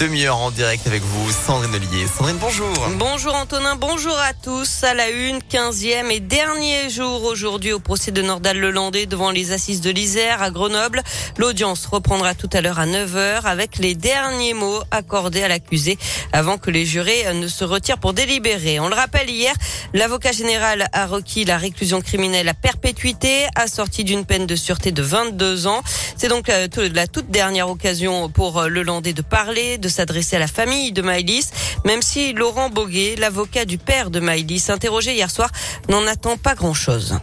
[0.00, 2.06] Demi-heure en direct avec vous, Sandrine Ollier.
[2.06, 2.72] Sandrine, bonjour.
[2.98, 4.84] Bonjour Antonin, bonjour à tous.
[4.84, 9.80] À la une, quinzième et dernier jour aujourd'hui au procès de Nordal-Lelandais devant les assises
[9.80, 11.02] de l'Isère à Grenoble.
[11.36, 15.98] L'audience reprendra tout à l'heure à 9h avec les derniers mots accordés à l'accusé
[16.32, 18.78] avant que les jurés ne se retirent pour délibérer.
[18.78, 19.52] On le rappelle hier,
[19.94, 25.02] l'avocat général a requis la réclusion criminelle à perpétuité assortie d'une peine de sûreté de
[25.02, 25.82] 22 ans.
[26.16, 30.46] C'est donc euh, la toute dernière occasion pour euh, Lelandais de parler, s'adresser à la
[30.46, 31.50] famille de Maëlys,
[31.84, 35.50] même si Laurent Boguet, l'avocat du père de Maëlys, interrogé hier soir,
[35.88, 37.18] n'en attend pas grand-chose.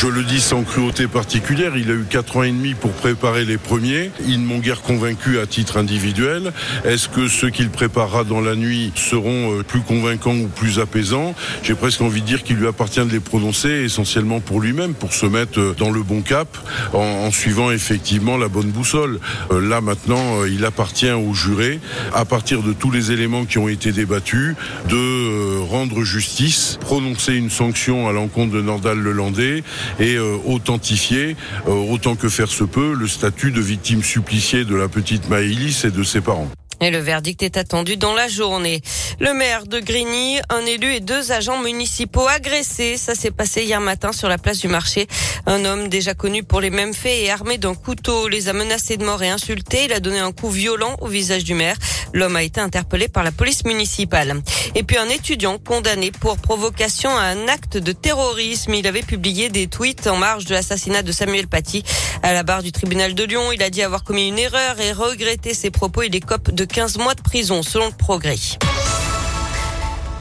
[0.00, 3.44] Je le dis sans cruauté particulière, il a eu quatre ans et demi pour préparer
[3.44, 4.10] les premiers.
[4.26, 6.54] Ils ne m'ont guère convaincu à titre individuel.
[6.86, 11.34] Est-ce que ceux qu'il préparera dans la nuit seront euh, plus convaincants ou plus apaisants?
[11.62, 15.12] J'ai presque envie de dire qu'il lui appartient de les prononcer essentiellement pour lui-même, pour
[15.12, 16.48] se mettre euh, dans le bon cap,
[16.94, 19.20] en, suivant effectivement la bonne boussole.
[19.50, 21.78] Euh, là maintenant, il appartient aux jurés,
[22.14, 24.54] à partir de tous les éléments qui ont été débattus,
[24.88, 29.62] de rendre justice, prononcer une sanction à l'encontre de Nordal Lelandais
[29.98, 34.74] et euh, authentifier, euh, autant que faire se peut, le statut de victime suppliciée de
[34.74, 36.50] la petite Maëlys et de ses parents.
[36.82, 38.80] Et le verdict est attendu dans la journée.
[39.18, 42.96] Le maire de Grigny, un élu et deux agents municipaux agressés.
[42.96, 45.06] Ça s'est passé hier matin sur la place du marché.
[45.44, 48.96] Un homme déjà connu pour les mêmes faits et armé d'un couteau les a menacés
[48.96, 49.84] de mort et insultés.
[49.84, 51.76] Il a donné un coup violent au visage du maire.
[52.14, 54.40] L'homme a été interpellé par la police municipale.
[54.74, 58.72] Et puis un étudiant condamné pour provocation à un acte de terrorisme.
[58.72, 61.84] Il avait publié des tweets en marge de l'assassinat de Samuel Paty
[62.22, 63.52] à la barre du tribunal de Lyon.
[63.52, 66.02] Il a dit avoir commis une erreur et regretté ses propos.
[66.02, 68.38] Il écope de 15 mois de prison selon le progrès.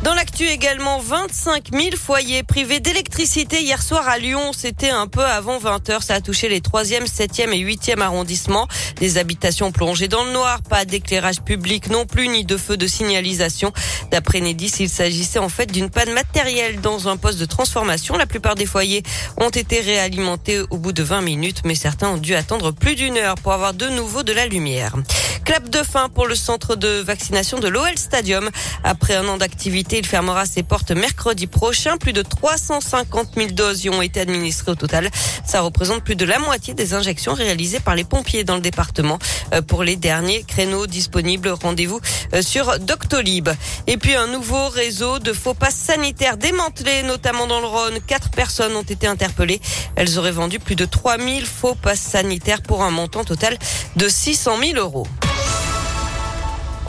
[0.01, 4.51] Dans l'actu également, 25 000 foyers privés d'électricité hier soir à Lyon.
[4.53, 6.03] C'était un peu avant 20 heures.
[6.03, 8.69] Ça a touché les 3e, 7e et 8e arrondissements.
[8.95, 12.87] Des habitations plongées dans le noir, pas d'éclairage public non plus, ni de feu de
[12.87, 13.73] signalisation.
[14.09, 18.15] D'après Nedis, il s'agissait en fait d'une panne matérielle dans un poste de transformation.
[18.15, 19.03] La plupart des foyers
[19.35, 23.17] ont été réalimentés au bout de 20 minutes, mais certains ont dû attendre plus d'une
[23.17, 24.95] heure pour avoir de nouveau de la lumière.
[25.43, 28.49] Clap de fin pour le centre de vaccination de l'OL Stadium.
[28.83, 31.97] Après un an d'activité, il fermera ses portes mercredi prochain.
[31.97, 35.09] Plus de 350 000 doses y ont été administrées au total.
[35.45, 39.19] Ça représente plus de la moitié des injections réalisées par les pompiers dans le département.
[39.53, 41.99] Euh, pour les derniers créneaux disponibles, rendez-vous
[42.33, 43.49] euh, sur Doctolib.
[43.87, 47.99] Et puis un nouveau réseau de faux passes sanitaires démantelé, notamment dans le Rhône.
[48.05, 49.61] Quatre personnes ont été interpellées.
[49.95, 53.57] Elles auraient vendu plus de 3000 faux passes sanitaires pour un montant total
[53.95, 55.07] de 600 000 euros.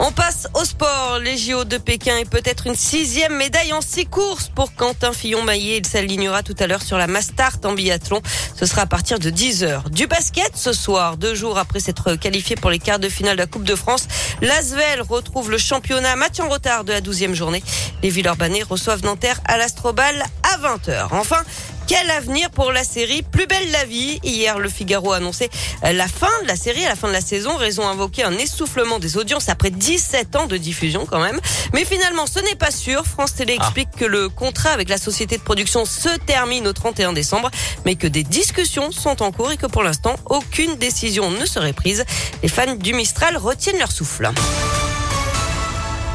[0.03, 1.19] On passe au sport.
[1.21, 5.77] Les JO de Pékin et peut-être une sixième médaille en six courses pour Quentin Fillon-Maillet.
[5.77, 8.19] Il s'alignera tout à l'heure sur la Mastart en biathlon.
[8.55, 9.91] Ce sera à partir de 10 heures.
[9.91, 13.41] Du basket ce soir, deux jours après s'être qualifié pour les quarts de finale de
[13.41, 14.07] la Coupe de France.
[14.41, 17.61] L'Asvel retrouve le championnat match en retard de la douzième journée.
[18.01, 21.09] Les Villeurbanais reçoivent Nanterre à l'Astrobal à 20h.
[21.11, 21.43] Enfin,
[21.91, 25.49] quel avenir pour la série Plus belle la vie Hier, le Figaro a annoncé
[25.83, 27.57] la fin de la série, à la fin de la saison.
[27.57, 31.37] Raison invoquée un essoufflement des audiences après 17 ans de diffusion quand même.
[31.73, 33.05] Mais finalement, ce n'est pas sûr.
[33.05, 33.63] France Télé ah.
[33.63, 37.51] explique que le contrat avec la société de production se termine au 31 décembre,
[37.85, 41.73] mais que des discussions sont en cours et que pour l'instant, aucune décision ne serait
[41.73, 42.05] prise.
[42.41, 44.31] Les fans du Mistral retiennent leur souffle.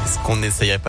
[0.07, 0.85] Est-ce qu'on n'essayerait pas